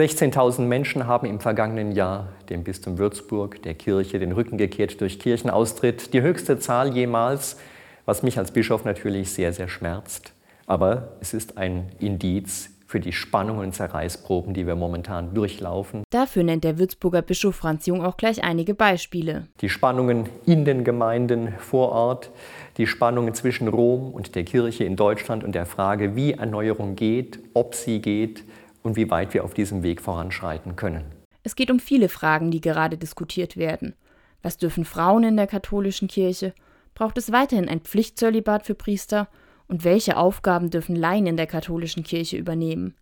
[0.00, 5.18] 16.000 Menschen haben im vergangenen Jahr dem Bistum Würzburg, der Kirche, den Rücken gekehrt durch
[5.18, 6.14] Kirchenaustritt.
[6.14, 7.58] Die höchste Zahl jemals,
[8.06, 10.32] was mich als Bischof natürlich sehr, sehr schmerzt.
[10.66, 16.02] Aber es ist ein Indiz für die Spannungen und Zerreißproben, die wir momentan durchlaufen.
[16.08, 19.48] Dafür nennt der Würzburger Bischof Franz Jung auch gleich einige Beispiele.
[19.60, 22.30] Die Spannungen in den Gemeinden vor Ort,
[22.78, 27.38] die Spannungen zwischen Rom und der Kirche in Deutschland und der Frage, wie Erneuerung geht,
[27.52, 28.44] ob sie geht
[28.82, 31.04] und wie weit wir auf diesem Weg voranschreiten können.
[31.42, 33.94] Es geht um viele Fragen, die gerade diskutiert werden.
[34.42, 36.54] Was dürfen Frauen in der katholischen Kirche?
[36.94, 39.28] Braucht es weiterhin ein Pflichtzölibat für Priester?
[39.68, 42.94] Und welche Aufgaben dürfen Laien in der katholischen Kirche übernehmen?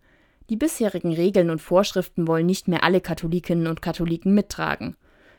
[0.51, 4.97] Die bisherigen Regeln und Vorschriften wollen nicht mehr alle Katholikinnen und Katholiken mittragen.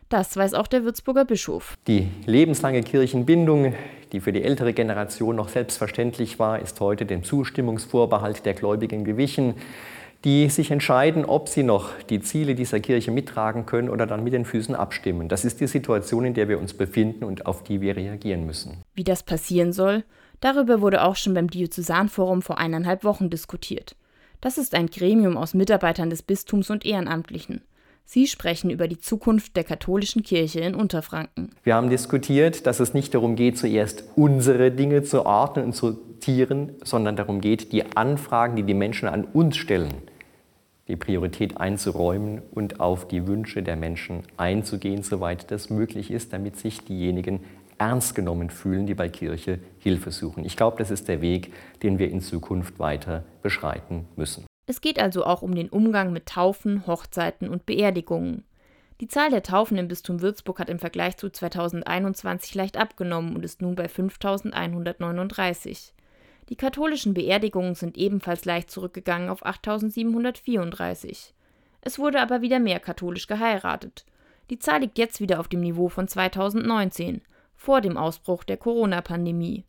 [0.09, 1.77] Das weiß auch der Würzburger Bischof.
[1.87, 3.75] Die lebenslange Kirchenbindung,
[4.11, 9.53] die für die ältere Generation noch selbstverständlich war, ist heute dem Zustimmungsvorbehalt der Gläubigen gewichen,
[10.25, 14.33] die sich entscheiden, ob sie noch die Ziele dieser Kirche mittragen können oder dann mit
[14.33, 15.29] den Füßen abstimmen.
[15.29, 18.83] Das ist die Situation, in der wir uns befinden und auf die wir reagieren müssen.
[18.95, 20.03] Wie das passieren soll,
[20.39, 23.95] Darüber wurde auch schon beim Diözesanforum vor eineinhalb Wochen diskutiert.
[24.41, 27.61] Das ist ein Gremium aus Mitarbeitern des Bistums und Ehrenamtlichen.
[28.05, 31.51] Sie sprechen über die Zukunft der katholischen Kirche in Unterfranken.
[31.63, 35.99] Wir haben diskutiert, dass es nicht darum geht, zuerst unsere Dinge zu ordnen und zu
[36.19, 39.93] sortieren, sondern darum geht, die Anfragen, die die Menschen an uns stellen,
[40.87, 46.57] die Priorität einzuräumen und auf die Wünsche der Menschen einzugehen, soweit das möglich ist, damit
[46.57, 47.39] sich diejenigen
[47.77, 50.43] ernst genommen fühlen, die bei Kirche Hilfe suchen.
[50.43, 51.53] Ich glaube, das ist der Weg,
[51.83, 54.45] den wir in Zukunft weiter beschreiten müssen.
[54.67, 58.43] Es geht also auch um den Umgang mit Taufen, Hochzeiten und Beerdigungen.
[58.99, 63.45] Die Zahl der Taufen im Bistum Würzburg hat im Vergleich zu 2021 leicht abgenommen und
[63.45, 65.93] ist nun bei 5139.
[66.49, 71.35] Die katholischen Beerdigungen sind ebenfalls leicht zurückgegangen auf 8734.
[71.81, 74.05] Es wurde aber wieder mehr katholisch geheiratet.
[74.49, 77.21] Die Zahl liegt jetzt wieder auf dem Niveau von 2019
[77.55, 79.63] vor dem Ausbruch der Corona-Pandemie.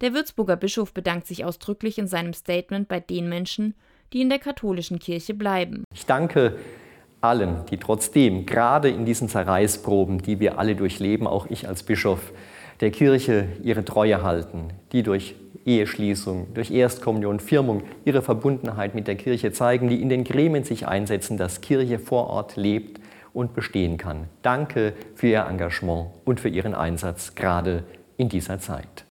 [0.00, 3.74] Der Würzburger Bischof bedankt sich ausdrücklich in seinem Statement bei den Menschen,
[4.12, 5.84] die in der katholischen Kirche bleiben.
[5.94, 6.58] Ich danke
[7.20, 12.32] allen, die trotzdem, gerade in diesen Zerreißproben, die wir alle durchleben, auch ich als Bischof,
[12.80, 19.16] der Kirche ihre Treue halten, die durch Eheschließung, durch Erstkommunion, Firmung ihre Verbundenheit mit der
[19.16, 23.00] Kirche zeigen, die in den Gremien sich einsetzen, dass Kirche vor Ort lebt
[23.32, 24.28] und bestehen kann.
[24.42, 27.82] Danke für Ihr Engagement und für Ihren Einsatz gerade
[28.16, 29.04] in dieser Zeit.